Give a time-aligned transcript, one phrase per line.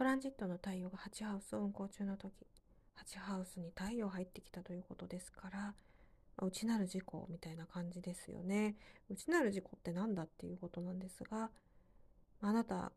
[0.00, 2.32] トランジットの太陽が8ハウスを運行中の時
[3.14, 5.74] 8ハウスに太陽入ってきたということですから
[6.40, 8.76] 内なる事故みたいな感じですよね。
[9.10, 11.50] 内なる事故って何だっていうことなんですが
[12.40, 12.92] あなた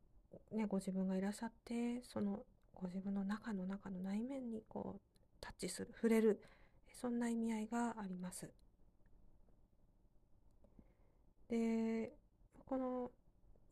[0.53, 5.01] ねご自分がいらっしゃってそのご自分の中の中の内面にこう
[5.41, 6.41] タッチする触れる
[7.01, 8.49] そんな意味合いがあります。
[11.49, 12.13] で
[12.65, 13.11] この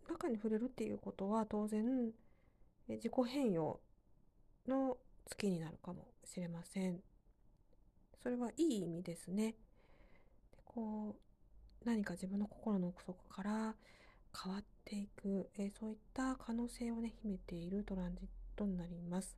[0.09, 2.11] 中に触れるっていうことは当然
[2.95, 3.79] 自己変容
[4.67, 6.99] の月になるかもしれません。
[8.21, 9.55] それはいい意味ですね。
[10.51, 11.15] でこ
[11.83, 13.75] う何か自分の心の奥底から
[14.43, 19.35] 変わっていく、えー、そういった可能性をね秘めているトランジットになります。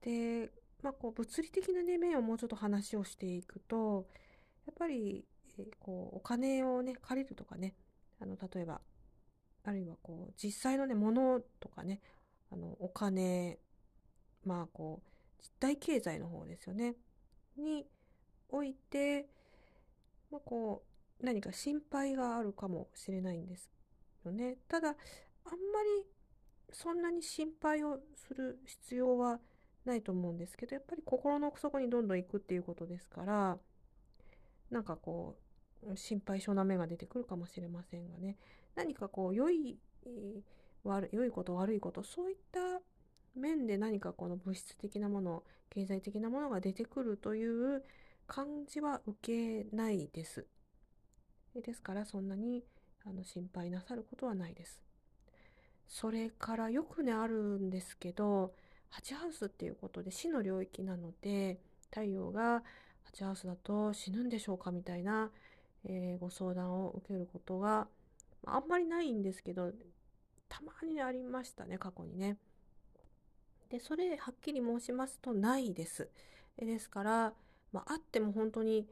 [0.00, 0.50] で、
[0.82, 4.06] まあ、こう物理的な、ね、面をもうちょっと話をしていくと
[4.66, 5.24] やっぱり、
[5.58, 7.74] えー、こうお金をね借りるとかね
[8.18, 8.80] あの例えば
[9.64, 12.00] あるいはこう実際のね物とかね
[12.52, 13.58] あのお金
[14.44, 16.94] まあこう実体経済の方ですよね。
[17.56, 17.86] に
[18.48, 19.26] おいて、
[20.30, 20.82] まあ、こ
[21.20, 23.70] う何か心配があるかもしれないんです
[24.24, 24.56] よね。
[24.68, 24.96] ただあんま
[25.98, 26.06] り
[26.72, 29.40] そんなに心配をする必要は
[29.84, 33.58] ないと思うんですけどやっぱり心の奥底にどんどん行くっていうことですから
[34.70, 35.49] なんかこう
[35.94, 38.36] 心配性な目が出てくるかもしれませんがね
[38.74, 39.78] 何かこう良い、
[40.84, 42.80] 悪良いこと悪いことそういった
[43.34, 47.82] 面で何かこの物質的なもの経済的なものが出てくるという
[48.26, 50.46] 感じは受けないです。
[51.54, 52.64] ですからそんなに
[53.04, 54.82] あの心配なさることはないです。
[55.86, 58.52] それからよくねあるんですけど
[58.92, 61.58] 8ハウスっていうことで死の領域なので
[61.90, 62.62] 太陽が
[63.12, 65.30] 8ハウスだと死ぬんでしょうかみたいな、
[65.84, 67.88] えー、ご相談を受けることが
[68.46, 69.72] あんまりないんですけど、
[70.48, 72.36] たまにありましたね、過去にね。
[73.70, 76.08] で、それはっきり申しますとないです。
[76.58, 77.34] ですから、
[77.72, 78.86] まあ、あっても本当に、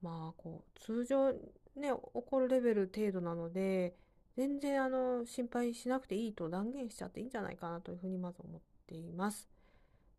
[0.00, 1.32] まあ、こう、通常
[1.76, 3.94] ね、起こるレベル程度なので、
[4.36, 9.48] 全然あの、心配しなくていいと断言しちゃっていいんじゃないかなというふうにまず思っています。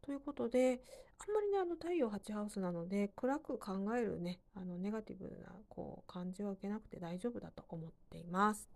[0.03, 0.81] ということで、
[1.17, 8.67] あんまりね、あの、太陽8ハウスなので、暗く考えるね、あの、ネガティブな、こう、感じは受けなくて大丈夫だと思っています。